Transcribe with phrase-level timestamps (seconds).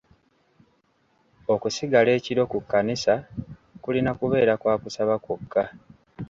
[1.53, 3.13] Okusigala ekiro ku kkanisa
[3.83, 5.63] kulina kubeera kwa kusaba kwokka.